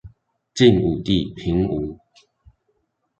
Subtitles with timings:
[0.55, 1.99] 晉武帝平吳